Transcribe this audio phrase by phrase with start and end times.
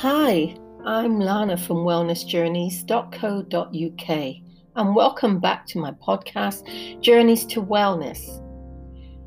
[0.00, 4.36] Hi, I'm Lana from wellnessjourneys.co.uk
[4.76, 8.20] and welcome back to my podcast, Journeys to Wellness.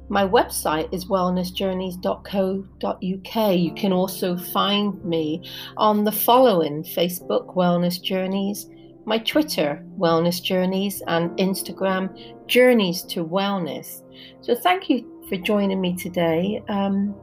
[0.09, 3.57] My website is wellnessjourneys.co.uk.
[3.57, 8.67] You can also find me on the following Facebook Wellness Journeys,
[9.05, 12.15] my Twitter Wellness Journeys, and Instagram
[12.45, 14.03] Journeys to Wellness.
[14.41, 16.61] So thank you for joining me today.
[16.69, 17.15] Um,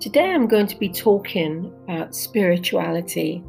[0.00, 3.42] today I'm going to be talking about spirituality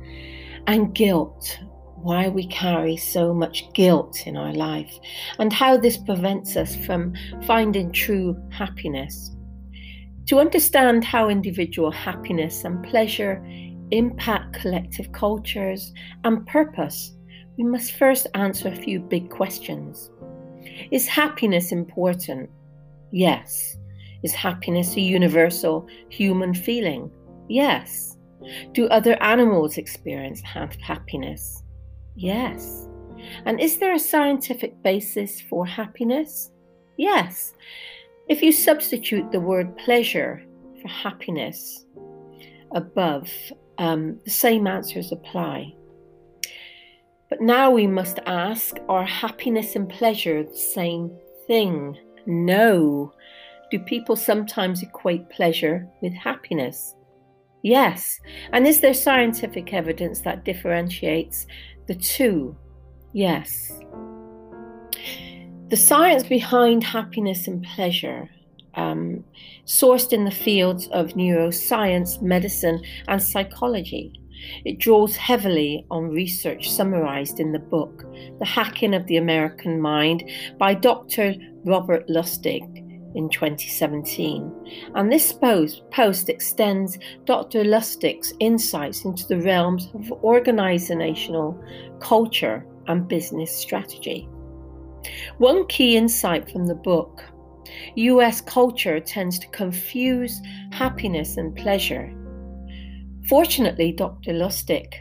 [0.68, 1.60] and guilt
[2.04, 5.00] why we carry so much guilt in our life,
[5.40, 7.14] and how this prevents us from
[7.48, 9.36] finding true happiness.
[10.28, 13.44] To understand how individual happiness and pleasure
[13.92, 15.94] impact collective cultures
[16.26, 17.16] and purpose,
[17.58, 20.12] we must first answer a few big questions.
[20.92, 22.50] Is happiness important?
[23.12, 23.78] Yes.
[24.24, 27.12] Is happiness a universal human feeling?
[27.50, 28.18] Yes.
[28.74, 31.64] Do other animals experience happiness?
[32.16, 32.88] Yes.
[33.46, 36.52] And is there a scientific basis for happiness?
[36.98, 37.54] Yes.
[38.30, 40.44] If you substitute the word pleasure
[40.82, 41.86] for happiness
[42.72, 43.30] above,
[43.78, 45.74] um, the same answers apply.
[47.30, 51.12] But now we must ask are happiness and pleasure the same
[51.48, 51.98] thing?
[52.26, 53.14] No.
[53.74, 56.94] Do people sometimes equate pleasure with happiness?
[57.64, 58.20] Yes.
[58.52, 61.48] And is there scientific evidence that differentiates
[61.88, 62.56] the two,
[63.14, 63.72] yes.
[65.70, 68.30] The science behind happiness and pleasure,
[68.76, 69.24] um,
[69.66, 74.14] sourced in the fields of neuroscience, medicine, and psychology.
[74.66, 78.06] It draws heavily on research summarized in the book,
[78.38, 80.30] The Hacking of the American Mind
[80.60, 81.34] by Dr.
[81.66, 82.83] Robert Lustig
[83.16, 84.92] in 2017.
[84.96, 87.64] And this post, post extends Dr.
[87.64, 91.62] Lustig's insights into the realms of organizational
[92.00, 94.28] culture and business strategy.
[95.38, 97.24] One key insight from the book
[97.96, 102.14] US culture tends to confuse happiness and pleasure.
[103.28, 104.34] Fortunately, Dr.
[104.34, 104.94] Lustig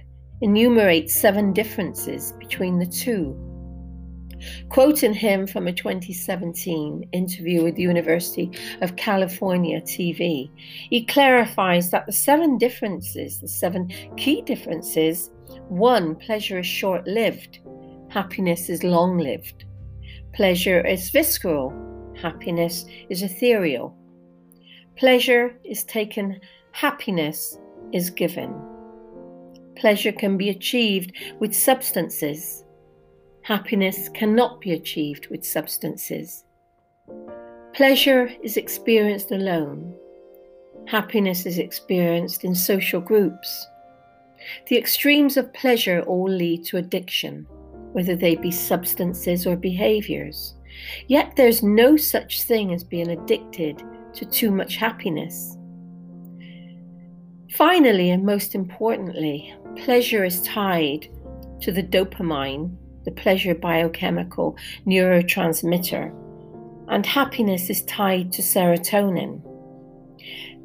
[0.42, 3.36] enumerates seven differences between the two
[4.69, 10.50] Quoting him from a 2017 interview with the University of California TV,
[10.91, 15.30] he clarifies that the seven differences, the seven key differences
[15.69, 17.60] one, pleasure is short lived,
[18.08, 19.64] happiness is long lived.
[20.32, 21.72] Pleasure is visceral,
[22.20, 23.94] happiness is ethereal.
[24.97, 26.41] Pleasure is taken,
[26.72, 27.59] happiness
[27.92, 28.54] is given.
[29.76, 32.64] Pleasure can be achieved with substances,
[33.44, 36.44] Happiness cannot be achieved with substances.
[37.75, 39.94] Pleasure is experienced alone.
[40.86, 43.66] Happiness is experienced in social groups.
[44.69, 47.44] The extremes of pleasure all lead to addiction,
[47.92, 50.54] whether they be substances or behaviors.
[51.09, 53.82] Yet there's no such thing as being addicted
[54.14, 55.56] to too much happiness.
[57.50, 61.09] Finally, and most importantly, pleasure is tied
[61.60, 66.12] to the dopamine the pleasure biochemical neurotransmitter,
[66.88, 69.42] and happiness is tied to serotonin,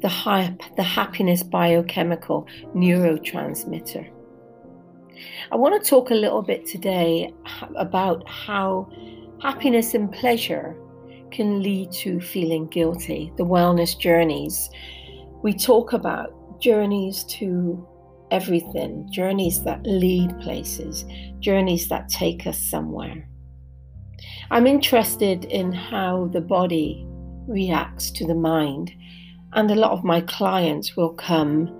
[0.00, 4.10] the, high, the happiness biochemical neurotransmitter.
[5.50, 7.32] I want to talk a little bit today
[7.76, 8.88] about how
[9.42, 10.76] happiness and pleasure
[11.30, 14.70] can lead to feeling guilty, the wellness journeys.
[15.42, 17.86] We talk about journeys to
[18.30, 21.04] everything, journeys that lead places,
[21.40, 23.28] journeys that take us somewhere.
[24.50, 27.04] I'm interested in how the body
[27.46, 28.92] reacts to the mind,
[29.52, 31.70] and a lot of my clients will come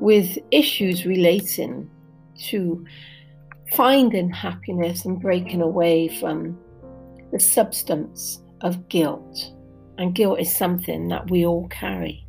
[0.00, 1.90] with issues relating
[2.48, 2.84] to
[3.72, 6.58] finding happiness and breaking away from
[7.32, 9.52] the substance of guilt.
[9.98, 12.26] And guilt is something that we all carry.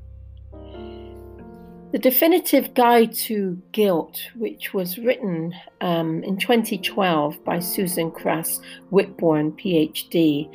[1.92, 8.62] The Definitive Guide to Guilt, which was written um, in 2012 by Susan Krauss
[8.92, 10.50] Whitbourne, PhD,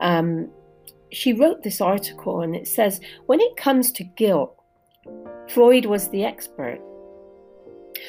[0.00, 0.50] um,
[1.10, 4.54] she wrote this article and it says when it comes to guilt,
[5.48, 6.80] Freud was the expert,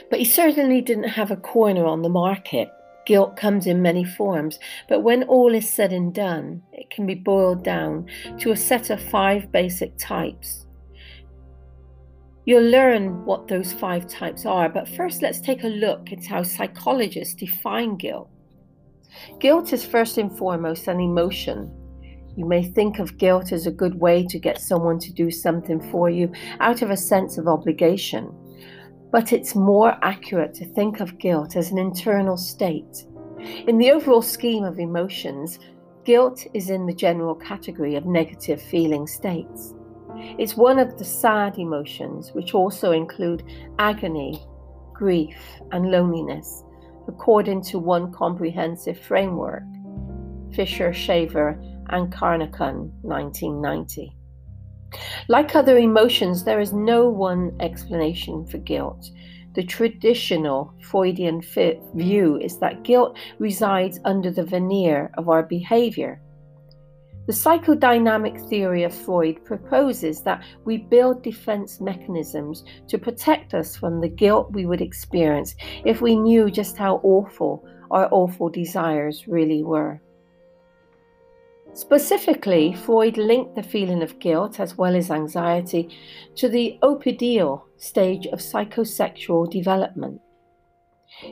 [0.09, 2.67] but he certainly didn't have a corner on the market.
[3.05, 7.15] Guilt comes in many forms, but when all is said and done, it can be
[7.15, 8.07] boiled down
[8.39, 10.64] to a set of five basic types
[12.45, 16.43] You'll learn what those five types are, but first let's take a look at how
[16.43, 18.29] psychologists define guilt.
[19.39, 21.71] Guilt is first and foremost an emotion.
[22.37, 25.81] You may think of guilt as a good way to get someone to do something
[25.89, 28.31] for you out of a sense of obligation.
[29.15, 33.05] but it's more accurate to think of guilt as an internal state.
[33.65, 35.57] In the overall scheme of emotions,
[36.03, 39.73] guilt is in the general category of negative feeling states.
[40.39, 43.43] It's one of the sad emotions, which also include
[43.79, 44.45] agony,
[44.93, 45.37] grief,
[45.71, 46.63] and loneliness,
[47.07, 49.63] according to one comprehensive framework
[50.53, 51.59] Fischer, Shaver,
[51.89, 54.15] and Carnochan, 1990.
[55.27, 59.09] Like other emotions, there is no one explanation for guilt.
[59.53, 61.41] The traditional Freudian
[61.93, 66.21] view is that guilt resides under the veneer of our behavior.
[67.27, 73.99] The psychodynamic theory of Freud proposes that we build defense mechanisms to protect us from
[73.99, 75.55] the guilt we would experience
[75.85, 79.99] if we knew just how awful our awful desires really were.
[81.73, 85.97] Specifically, Freud linked the feeling of guilt as well as anxiety
[86.35, 90.21] to the oedipal stage of psychosexual development.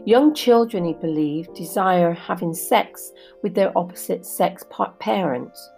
[0.05, 3.11] Young children, he believed, desire having sex
[3.43, 4.65] with their opposite sex
[4.99, 5.69] parents.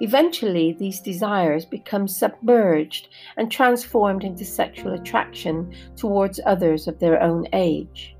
[0.00, 7.46] Eventually, these desires become submerged and transformed into sexual attraction towards others of their own
[7.52, 8.16] age.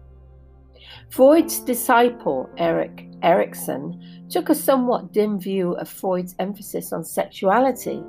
[1.10, 8.02] Freud's disciple, Erik Erikson, took a somewhat dim view of Freud's emphasis on sexuality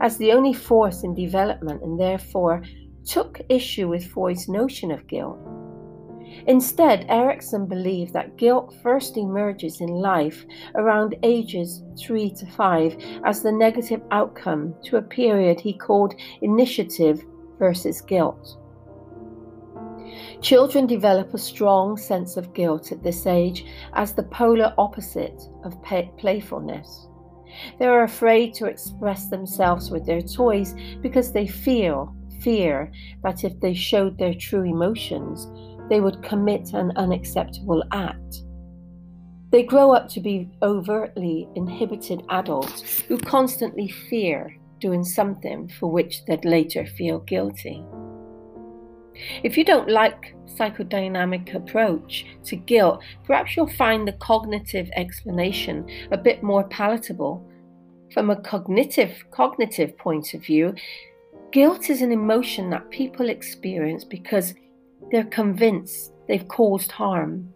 [0.00, 2.62] as the only force in development and therefore
[3.04, 5.38] took issue with Freud's notion of guilt.
[6.46, 10.44] Instead, Erikson believed that guilt first emerges in life
[10.74, 17.24] around ages 3 to 5 as the negative outcome to a period he called initiative
[17.58, 18.58] versus guilt.
[20.40, 25.82] Children develop a strong sense of guilt at this age as the polar opposite of
[25.82, 27.08] playfulness.
[27.78, 32.92] They are afraid to express themselves with their toys because they feel fear
[33.22, 35.46] that if they showed their true emotions,
[35.88, 38.42] they would commit an unacceptable act.
[39.50, 46.24] They grow up to be overtly inhibited adults who constantly fear doing something for which
[46.26, 47.84] they'd later feel guilty.
[49.42, 56.18] If you don't like psychodynamic approach to guilt, perhaps you'll find the cognitive explanation a
[56.18, 57.48] bit more palatable.
[58.12, 60.74] From a cognitive cognitive point of view,
[61.50, 64.54] guilt is an emotion that people experience because
[65.10, 67.52] they're convinced they've caused harm.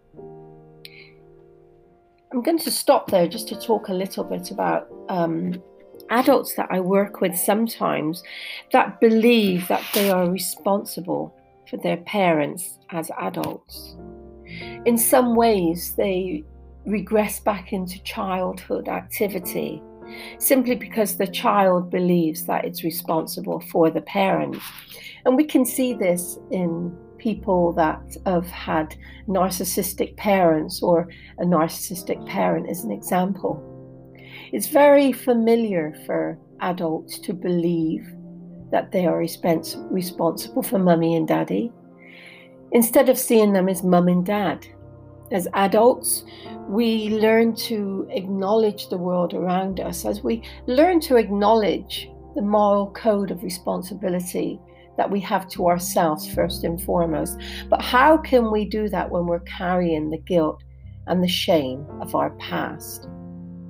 [2.32, 5.60] I'm going to stop there just to talk a little bit about um,
[6.10, 8.22] adults that I work with sometimes
[8.72, 11.36] that believe that they are responsible
[11.68, 13.96] for their parents as adults.
[14.84, 16.44] In some ways, they
[16.86, 19.82] regress back into childhood activity
[20.38, 24.56] simply because the child believes that it's responsible for the parent.
[25.24, 28.96] And we can see this in people that have had
[29.28, 31.08] narcissistic parents or
[31.38, 33.54] a narcissistic parent as an example.
[34.52, 38.04] It's very familiar for adults to believe
[38.72, 41.72] that they are respons- responsible for mummy and daddy,
[42.72, 44.66] instead of seeing them as mum and dad.
[45.32, 46.24] As adults,
[46.68, 52.90] we learn to acknowledge the world around us, as we learn to acknowledge the moral
[52.92, 54.60] code of responsibility
[54.96, 57.38] that we have to ourselves, first and foremost.
[57.68, 60.62] But how can we do that when we're carrying the guilt
[61.06, 63.08] and the shame of our past?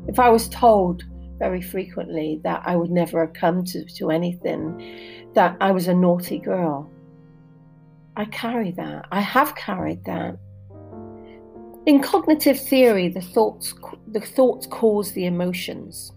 [0.09, 1.05] If I was told
[1.39, 5.95] very frequently that I would never have come to, to anything, that I was a
[5.95, 6.91] naughty girl.
[8.17, 9.07] I carry that.
[9.11, 10.37] I have carried that.
[11.87, 13.75] In cognitive theory, the thoughts,
[14.07, 16.12] the thoughts cause the emotions.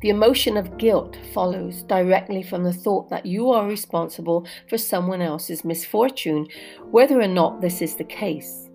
[0.00, 5.22] The emotion of guilt follows directly from the thought that you are responsible for someone
[5.22, 6.48] else's misfortune,
[6.90, 8.68] whether or not this is the case.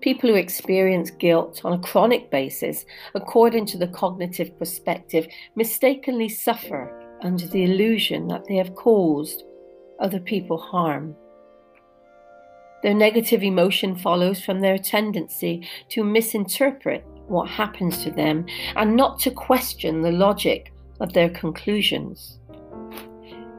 [0.00, 5.26] People who experience guilt on a chronic basis, according to the cognitive perspective,
[5.56, 9.44] mistakenly suffer under the illusion that they have caused
[10.00, 11.16] other people harm.
[12.82, 19.18] Their negative emotion follows from their tendency to misinterpret what happens to them and not
[19.20, 22.38] to question the logic of their conclusions.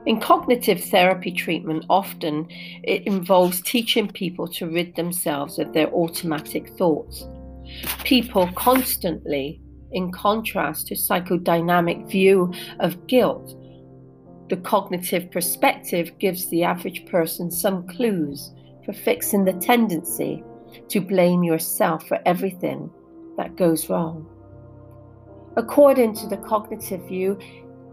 [0.05, 2.48] In cognitive therapy treatment, often
[2.84, 7.27] it involves teaching people to rid themselves of their automatic thoughts.
[8.03, 9.60] People constantly,
[9.91, 13.60] in contrast to psychodynamic view of guilt,
[14.50, 18.53] the cognitive perspective gives the average person some clues
[18.86, 20.43] for fixing the tendency
[20.88, 22.91] to blame yourself for everything
[23.38, 24.27] that goes wrong.
[25.58, 27.39] According to the cognitive view,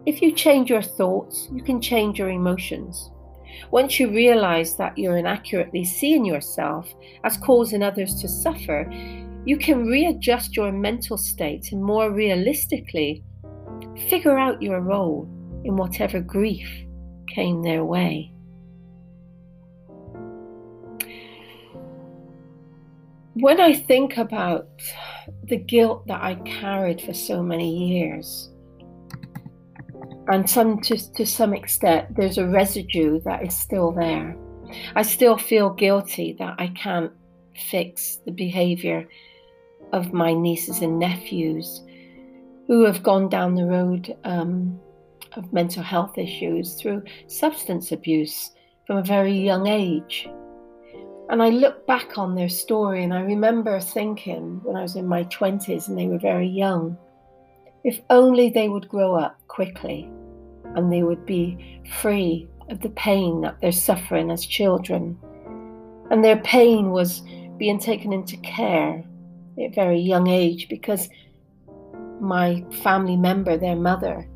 [0.04, 3.10] if you change your thoughts, you can change your emotions.
[3.70, 6.92] Once you realize that you're inaccurately seeing yourself
[7.24, 8.90] as causing others to suffer,
[9.44, 13.22] you can readjust your mental state and more realistically
[14.08, 15.28] figure out your role
[15.64, 16.68] in whatever grief
[17.28, 18.31] came their way.
[23.34, 24.68] When I think about
[25.44, 28.50] the guilt that I carried for so many years,
[30.28, 34.36] and some to, to some extent there's a residue that is still there.
[34.94, 37.12] I still feel guilty that I can't
[37.54, 39.08] fix the behavior
[39.92, 41.82] of my nieces and nephews
[42.66, 44.80] who have gone down the road um,
[45.36, 48.50] of mental health issues through substance abuse
[48.86, 50.28] from a very young age.
[51.32, 55.06] And I look back on their story and I remember thinking when I was in
[55.06, 56.98] my 20s and they were very young,
[57.84, 60.10] if only they would grow up quickly
[60.76, 65.18] and they would be free of the pain that they're suffering as children.
[66.10, 67.22] And their pain was
[67.56, 69.02] being taken into care
[69.56, 71.08] at a very young age because
[72.20, 74.28] my family member, their mother,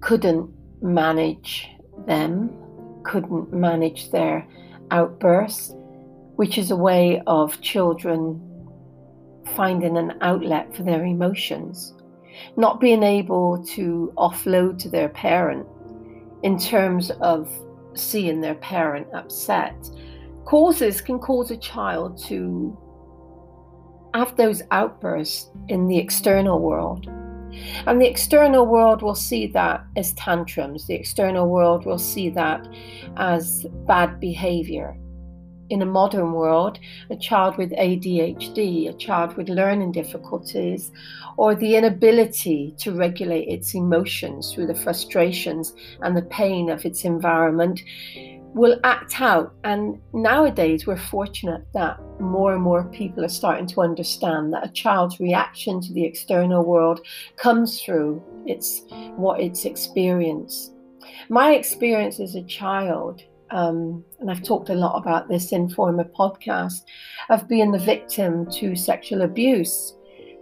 [0.00, 1.68] couldn't manage
[2.06, 2.50] them,
[3.04, 4.48] couldn't manage their
[4.90, 5.72] outbursts,
[6.36, 8.40] which is a way of children
[9.54, 11.94] finding an outlet for their emotions,
[12.56, 15.66] not being able to offload to their parent
[16.42, 17.50] in terms of
[17.94, 19.74] seeing their parent upset.
[20.44, 22.76] Causes can cause a child to
[24.14, 27.10] have those outbursts in the external world.
[27.86, 30.86] And the external world will see that as tantrums.
[30.86, 32.66] The external world will see that
[33.16, 34.96] as bad behavior.
[35.70, 36.78] In a modern world,
[37.10, 40.90] a child with ADHD, a child with learning difficulties,
[41.36, 47.04] or the inability to regulate its emotions through the frustrations and the pain of its
[47.04, 47.82] environment
[48.54, 49.54] will act out.
[49.64, 54.72] And nowadays, we're fortunate that more and more people are starting to understand that a
[54.72, 57.00] child's reaction to the external world
[57.36, 58.82] comes through its
[59.16, 60.72] what it's experienced.
[61.28, 66.04] My experience as a child, um, and I've talked a lot about this in former
[66.04, 66.82] podcasts,
[67.30, 69.94] of being the victim to sexual abuse.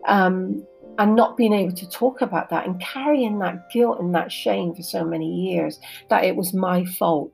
[0.06, 0.64] Um,
[0.98, 4.74] and not being able to talk about that and carrying that guilt and that shame
[4.74, 7.30] for so many years that it was my fault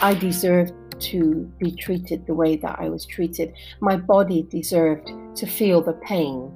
[0.00, 3.52] I deserved to be treated the way that I was treated.
[3.80, 6.52] My body deserved to feel the pain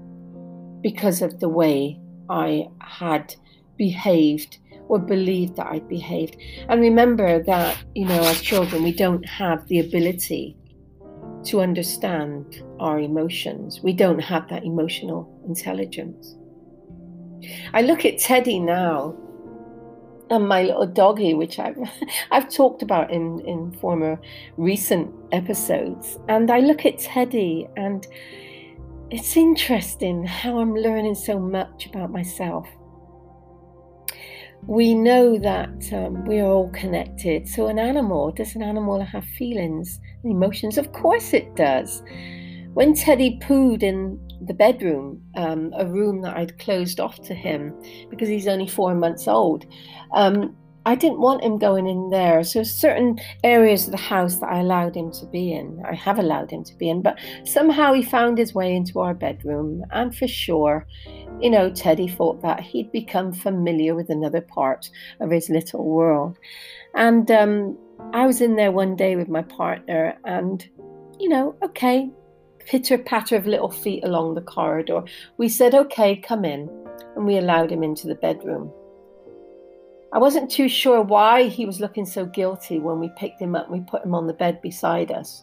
[0.83, 3.35] because of the way I had
[3.77, 4.59] behaved
[4.89, 6.37] or believed that I'd behaved.
[6.69, 10.57] And remember that, you know, as children, we don't have the ability
[11.45, 13.81] to understand our emotions.
[13.83, 16.37] We don't have that emotional intelligence.
[17.73, 19.17] I look at Teddy now
[20.31, 21.79] and my little doggy, which I've
[22.31, 24.19] I've talked about in in former
[24.57, 26.19] recent episodes.
[26.29, 28.07] And I look at Teddy, and
[29.11, 32.67] it's interesting how I'm learning so much about myself.
[34.67, 37.49] We know that um, we are all connected.
[37.49, 40.79] So, an animal does an animal have feelings and emotions?
[40.79, 42.03] Of course, it does.
[42.75, 47.75] When Teddy pooed in the bedroom, um, a room that I'd closed off to him
[48.11, 49.67] because he's only four months old.
[50.15, 50.57] Um,
[50.87, 52.43] I didn't want him going in there.
[52.43, 56.19] So, certain areas of the house that I allowed him to be in, I have
[56.19, 59.85] allowed him to be in, but somehow he found his way into our bedroom.
[59.91, 60.87] And for sure,
[61.41, 66.39] you know, Teddy thought that he'd become familiar with another part of his little world.
[66.95, 67.79] And um,
[68.13, 70.67] I was in there one day with my partner, and,
[71.19, 72.11] you know, okay,
[72.71, 75.03] pitter patter of little feet along the corridor.
[75.39, 76.71] We said, okay, come in,
[77.17, 78.71] and we allowed him into the bedroom.
[80.13, 83.69] I wasn't too sure why he was looking so guilty when we picked him up
[83.69, 85.43] and we put him on the bed beside us.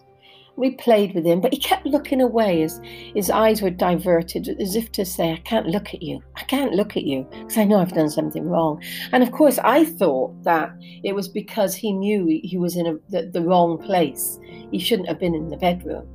[0.56, 2.80] We played with him, but he kept looking away as
[3.14, 6.24] his eyes were diverted, as if to say, I can't look at you.
[6.38, 8.82] I can't look at you because I know I've done something wrong.
[9.12, 10.72] And of course, I thought that
[11.04, 14.40] it was because he knew he was in a, the, the wrong place.
[14.72, 16.08] He shouldn't have been in the bedroom.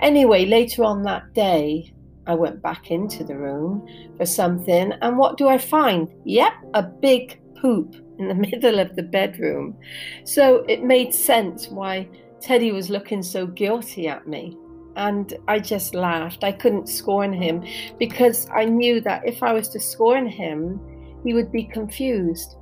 [0.00, 1.92] Anyway, later on that day,
[2.26, 6.08] I went back into the room for something, and what do I find?
[6.24, 9.76] Yep, a big poop in the middle of the bedroom.
[10.24, 12.08] So it made sense why
[12.40, 14.56] Teddy was looking so guilty at me.
[14.96, 16.42] And I just laughed.
[16.44, 17.64] I couldn't scorn him
[17.98, 20.80] because I knew that if I was to scorn him,
[21.24, 22.56] he would be confused.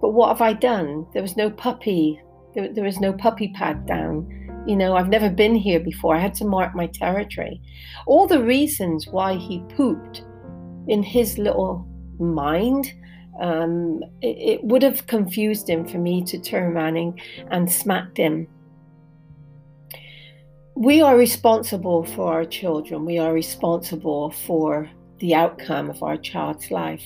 [0.00, 1.06] But what have I done?
[1.12, 2.20] There was no puppy.
[2.54, 4.37] There, there was no puppy pad down.
[4.68, 6.14] You know, I've never been here before.
[6.14, 7.58] I had to mark my territory.
[8.06, 10.22] All the reasons why he pooped
[10.88, 12.92] in his little mind,
[13.40, 17.18] um, it, it, would have confused him for me to turn around
[17.50, 18.46] and, smacked him.
[20.74, 23.06] We are responsible for our children.
[23.06, 27.02] We are responsible for the outcome of our child's life.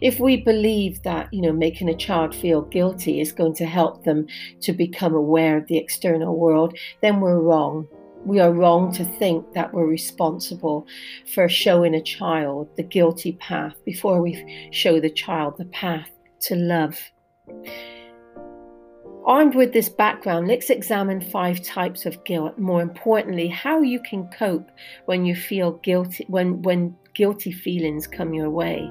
[0.00, 4.04] If we believe that, you know, making a child feel guilty is going to help
[4.04, 4.26] them
[4.62, 7.86] to become aware of the external world, then we're wrong.
[8.24, 10.86] We are wrong to think that we're responsible
[11.32, 16.56] for showing a child the guilty path before we show the child the path to
[16.56, 16.98] love.
[19.26, 22.58] Armed with this background, let's examine five types of guilt.
[22.58, 24.70] More importantly, how you can cope
[25.06, 28.90] when you feel guilty, when when guilty feelings come your way.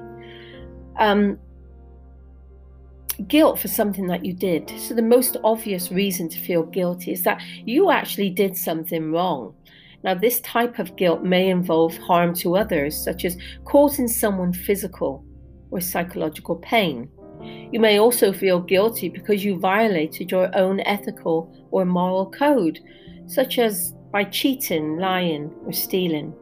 [0.98, 1.38] Um,
[3.28, 4.70] guilt for something that you did.
[4.78, 9.54] So, the most obvious reason to feel guilty is that you actually did something wrong.
[10.02, 15.24] Now, this type of guilt may involve harm to others, such as causing someone physical
[15.70, 17.08] or psychological pain.
[17.72, 22.80] You may also feel guilty because you violated your own ethical or moral code,
[23.26, 26.32] such as by cheating, lying, or stealing.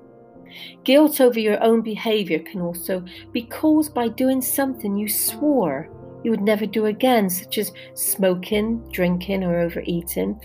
[0.85, 5.91] Guilt over your own behavior can also be caused by doing something you swore
[6.25, 10.41] you would never do again, such as smoking, drinking, or overeating.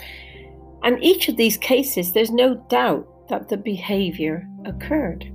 [0.84, 5.32] And each of these cases, there's no doubt that the behavior occurred.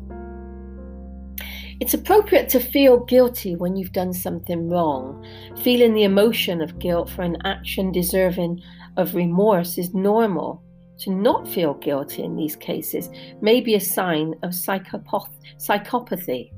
[1.81, 5.27] It's appropriate to feel guilty when you've done something wrong.
[5.63, 8.63] Feeling the emotion of guilt for an action deserving
[8.97, 10.63] of remorse is normal
[10.99, 13.11] to not feel guilty in these cases
[13.41, 16.53] may be a sign of psychopath- psychopathy.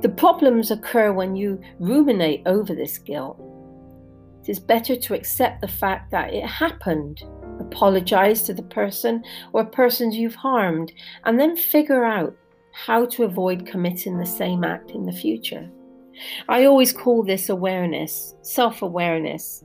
[0.00, 3.40] The problems occur when you ruminate over this guilt.
[4.42, 7.22] It is better to accept the fact that it happened,
[7.60, 10.92] apologize to the person or persons you've harmed,
[11.24, 12.36] and then figure out
[12.72, 15.70] how to avoid committing the same act in the future.
[16.48, 19.64] I always call this awareness, self awareness.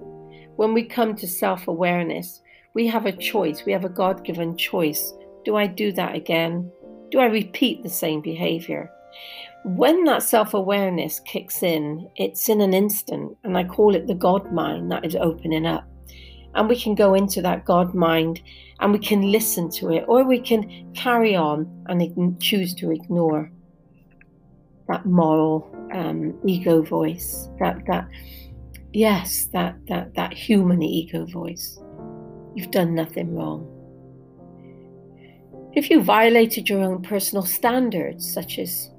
[0.56, 2.42] When we come to self awareness,
[2.74, 3.66] we have a choice.
[3.66, 5.14] We have a God given choice.
[5.46, 6.72] Do I do that again?
[7.12, 8.92] Do I repeat the same behavior?
[9.66, 14.16] When that self awareness kicks in, it's in an instant, and I call it the
[14.16, 15.86] God mind that is opening up.
[16.56, 18.42] And we can go into that God mind
[18.80, 23.52] and we can listen to it, or we can carry on and choose to ignore
[24.88, 28.08] that moral um, ego voice, that that
[28.94, 31.80] yes, that that that human ego voice.
[32.56, 33.76] You've done nothing wrong.
[35.74, 38.90] If you violated your own personal standards, such as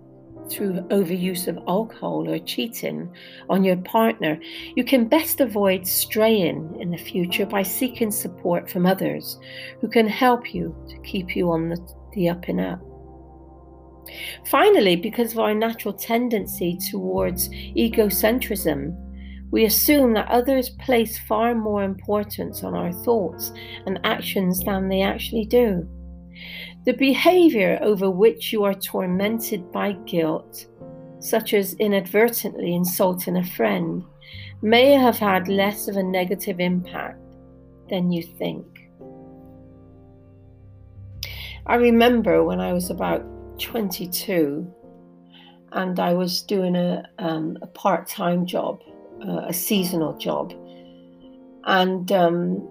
[0.50, 3.12] through overuse of alcohol or cheating
[3.48, 4.38] on your partner,
[4.74, 9.38] you can best avoid straying in the future by seeking support from others
[9.80, 12.80] who can help you to keep you on the, the up and up.
[14.46, 18.96] Finally, because of our natural tendency towards egocentrism,
[19.50, 23.52] we assume that others place far more importance on our thoughts
[23.86, 25.88] and actions than they actually do.
[26.84, 30.66] The behavior over which you are tormented by guilt,
[31.18, 34.04] such as inadvertently insulting a friend,
[34.62, 37.18] may have had less of a negative impact
[37.88, 38.66] than you think.
[41.66, 43.24] I remember when I was about
[43.58, 44.72] 22
[45.72, 48.80] and I was doing a, um, a part time job
[49.26, 50.52] uh, a seasonal job.
[51.64, 52.68] And um,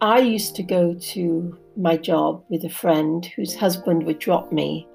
[0.00, 4.86] I used to go to my job with a friend whose husband would drop me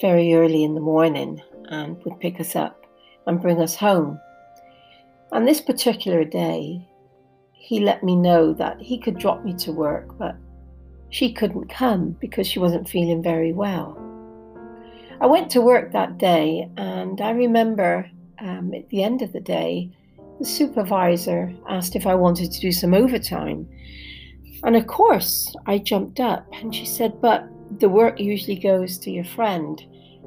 [0.00, 2.86] very early in the morning and would pick us up
[3.26, 4.18] and bring us home.
[5.32, 6.86] And this particular day,
[7.52, 10.36] he let me know that he could drop me to work, but
[11.10, 13.98] she couldn't come because she wasn't feeling very well.
[15.20, 19.40] I went to work that day and I remember um, at the end of the
[19.40, 19.90] day,
[20.38, 23.68] the supervisor asked if I wanted to do some overtime.
[24.64, 29.10] And of course, I jumped up and she said, But the work usually goes to
[29.10, 29.82] your friend.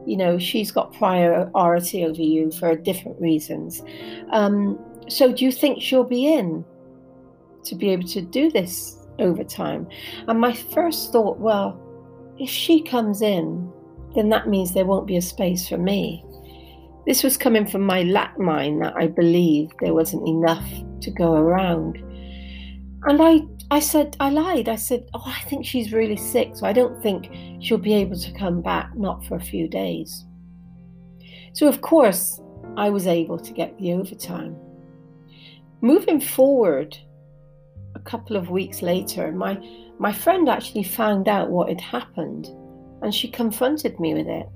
[0.06, 3.84] You know, she's got priority over you for different reasons.
[4.32, 6.64] Um, so, do you think she'll be in
[7.64, 9.88] to be able to do this overtime?
[10.28, 11.82] And my first thought, well,
[12.40, 13.72] if she comes in,
[14.16, 16.24] then that means there won't be a space for me.
[17.08, 20.68] This was coming from my lack mind that I believed there wasn't enough
[21.00, 22.04] to go around.
[23.04, 23.40] And I,
[23.72, 24.68] I said, I lied.
[24.68, 27.32] I said, Oh, I think she's really sick, so I don't think
[27.64, 30.26] she'll be able to come back, not for a few days.
[31.54, 32.42] So, of course,
[32.76, 34.58] I was able to get the overtime.
[35.80, 36.98] Moving forward,
[37.96, 39.58] a couple of weeks later, my,
[39.98, 42.48] my friend actually found out what had happened
[43.02, 44.48] and she confronted me with it.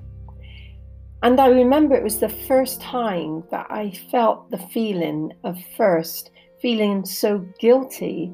[1.24, 6.32] And I remember it was the first time that I felt the feeling of first
[6.62, 8.34] feeling so guilty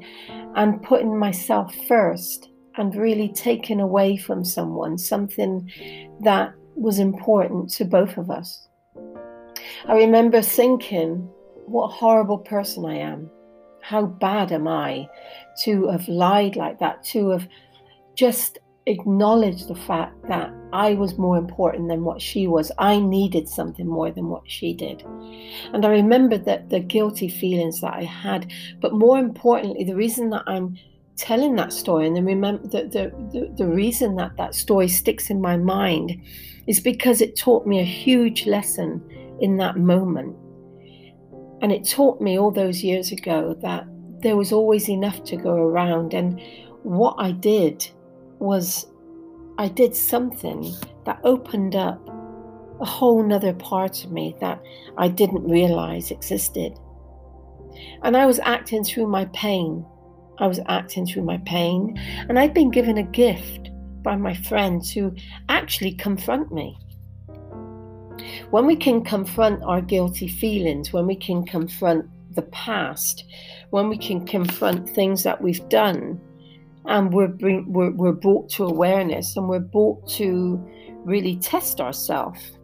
[0.55, 5.69] and putting myself first and really taking away from someone something
[6.21, 8.67] that was important to both of us.
[9.87, 11.29] I remember thinking,
[11.65, 13.29] what a horrible person I am.
[13.81, 15.07] How bad am I
[15.63, 17.47] to have lied like that, to have
[18.15, 22.71] just acknowledge the fact that I was more important than what she was.
[22.77, 25.03] I needed something more than what she did.
[25.73, 30.29] And I remember that the guilty feelings that I had, but more importantly, the reason
[30.31, 30.77] that I'm
[31.17, 35.29] telling that story and then remember the, the, the, the reason that that story sticks
[35.29, 36.21] in my mind
[36.67, 39.01] is because it taught me a huge lesson
[39.41, 40.35] in that moment.
[41.61, 43.85] And it taught me all those years ago that
[44.21, 46.13] there was always enough to go around.
[46.13, 46.39] And
[46.83, 47.89] what I did
[48.39, 48.87] was
[49.57, 50.71] I did something
[51.05, 52.07] that opened up
[52.79, 54.61] a whole nother part of me that
[54.97, 56.77] I didn't realize existed.
[58.03, 59.85] And I was acting through my pain.
[60.39, 61.97] I was acting through my pain.
[62.29, 63.71] And I'd been given a gift
[64.03, 65.15] by my friends who
[65.49, 66.77] actually confront me.
[68.51, 73.25] When we can confront our guilty feelings, when we can confront the past,
[73.71, 76.21] when we can confront things that we've done,
[76.87, 80.65] and we're, bring, we're, we're brought to awareness and we're brought to
[81.03, 82.57] really test ourselves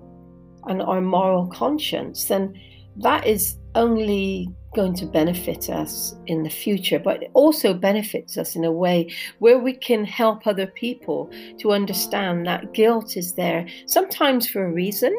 [0.66, 2.60] and our moral conscience, then
[2.98, 8.56] that is only going to benefit us in the future, but it also benefits us
[8.56, 13.68] in a way where we can help other people to understand that guilt is there
[13.86, 15.14] sometimes for a reason.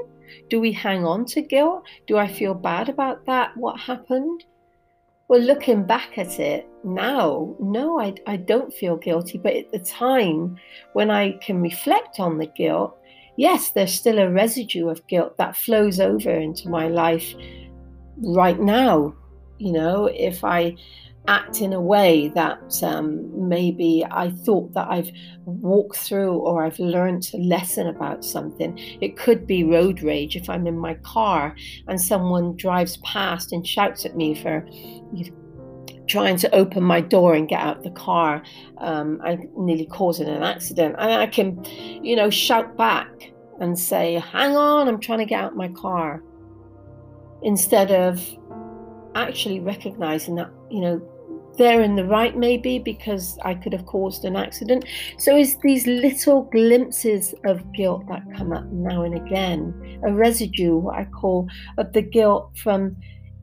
[0.51, 1.85] Do we hang on to guilt?
[2.07, 3.57] Do I feel bad about that?
[3.57, 4.45] What happened?
[5.35, 9.37] Well, looking back at it now, no, I, I don't feel guilty.
[9.37, 10.57] But at the time
[10.93, 12.97] when I can reflect on the guilt,
[13.37, 17.35] yes, there's still a residue of guilt that flows over into my life
[18.19, 19.13] right now.
[19.59, 20.77] You know, if I
[21.27, 25.11] act in a way that um, maybe I thought that I've
[25.45, 28.79] walked through or I've learned a lesson about something.
[29.01, 31.57] It could be road rage if I'm in my car
[31.89, 34.67] and someone drives past and shouts at me for
[36.07, 38.43] trying to open my door and get out the car
[38.79, 40.95] um, and nearly causing an accident.
[40.99, 41.65] And I can,
[42.05, 46.23] you know, shout back and say, hang on, I'm trying to get out my car.
[47.43, 48.23] Instead of
[49.15, 51.11] actually recognizing that, you know,
[51.57, 54.85] they're in the right maybe because I could have caused an accident.
[55.19, 60.77] So it's these little glimpses of guilt that come up now and again, a residue,
[60.77, 62.97] what I call, of the guilt from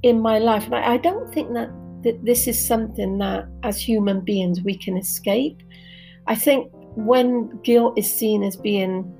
[0.03, 0.65] in my life.
[0.65, 1.69] And I, I don't think that,
[2.03, 5.61] that this is something that as human beings we can escape.
[6.27, 9.15] I think when guilt is seen as being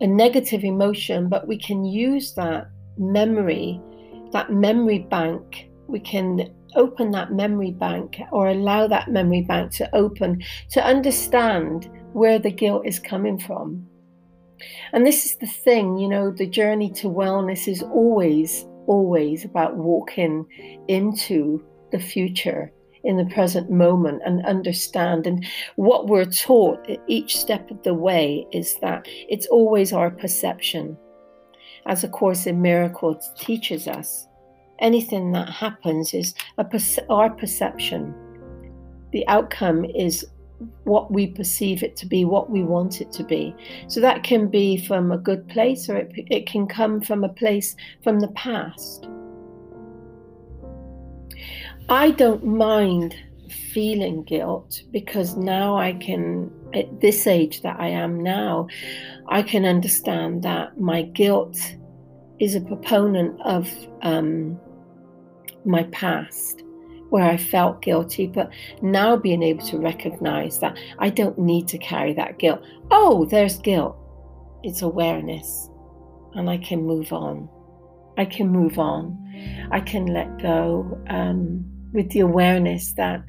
[0.00, 2.68] a negative emotion, but we can use that
[2.98, 3.80] memory,
[4.32, 9.94] that memory bank, we can open that memory bank or allow that memory bank to
[9.94, 13.86] open to understand where the guilt is coming from.
[14.92, 19.76] And this is the thing, you know, the journey to wellness is always, always about
[19.76, 20.46] walking
[20.88, 21.62] into
[21.92, 22.72] the future
[23.04, 25.26] in the present moment and understand.
[25.26, 30.10] And what we're taught at each step of the way is that it's always our
[30.10, 30.96] perception.
[31.86, 34.26] As A Course in Miracles teaches us,
[34.78, 36.34] anything that happens is
[36.70, 38.14] perce- our perception.
[39.12, 40.26] The outcome is
[40.84, 43.54] what we perceive it to be, what we want it to be.
[43.88, 47.28] So that can be from a good place or it, it can come from a
[47.28, 49.08] place from the past.
[51.88, 53.14] I don't mind
[53.72, 58.68] feeling guilt because now I can, at this age that I am now,
[59.28, 61.58] I can understand that my guilt
[62.40, 63.70] is a proponent of
[64.02, 64.58] um,
[65.66, 66.62] my past
[67.10, 68.50] where I felt guilty, but
[68.82, 72.62] now being able to recognize that I don't need to carry that guilt.
[72.90, 73.96] Oh, there's guilt.
[74.62, 75.70] It's awareness,
[76.34, 77.48] and I can move on.
[78.18, 79.16] I can move on.
[79.70, 83.22] I can let go um, with the awareness that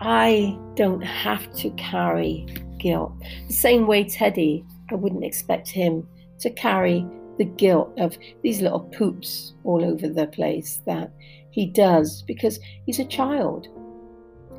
[0.00, 2.46] I don't have to carry
[2.78, 3.12] guilt.
[3.46, 6.06] The same way Teddy, I wouldn't expect him
[6.40, 7.06] to carry
[7.38, 11.10] the guilt of these little poops all over the place that
[11.50, 13.68] he does because he's a child.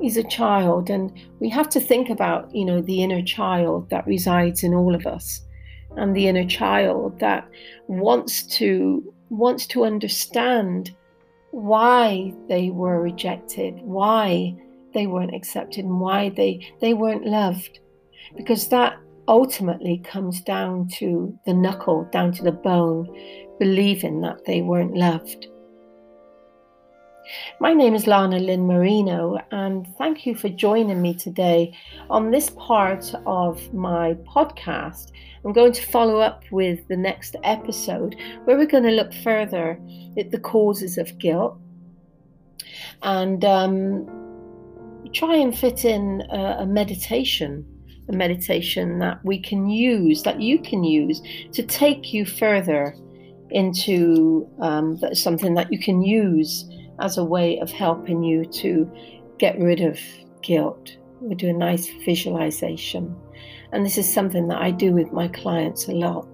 [0.02, 4.06] He's a child, and we have to think about, you know, the inner child that
[4.06, 5.42] resides in all of us,
[5.96, 7.48] and the inner child that
[7.88, 10.94] wants to wants to understand
[11.52, 14.54] why they were rejected, why
[14.94, 17.80] they weren't accepted, and why they they weren't loved,
[18.36, 23.08] because that ultimately comes down to the knuckle, down to the bone,
[23.60, 25.48] believing that they weren't loved.
[27.60, 31.76] My name is Lana Lynn Marino, and thank you for joining me today
[32.10, 35.12] on this part of my podcast.
[35.44, 39.80] I'm going to follow up with the next episode where we're going to look further
[40.18, 41.58] at the causes of guilt
[43.02, 44.06] and um,
[45.14, 47.66] try and fit in a, a meditation
[48.10, 51.22] a meditation that we can use, that you can use
[51.54, 52.96] to take you further
[53.52, 58.90] into um, something that you can use as a way of helping you to
[59.38, 60.00] get rid of
[60.42, 60.98] guilt.
[61.22, 63.16] We do a nice visualization.
[63.72, 66.28] And this is something that I do with my clients a lot.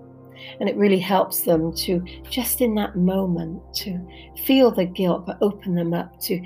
[0.59, 3.99] And it really helps them to, just in that moment, to
[4.45, 6.43] feel the guilt, but open them up to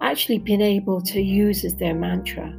[0.00, 2.52] actually being able to use as their mantra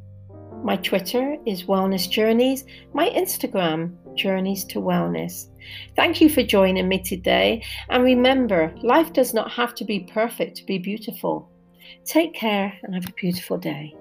[0.63, 5.49] My Twitter is Wellness Journeys, my Instagram, Journeys to Wellness.
[5.95, 7.63] Thank you for joining me today.
[7.89, 11.47] And remember, life does not have to be perfect to be beautiful.
[12.05, 13.93] Take care and have a beautiful day.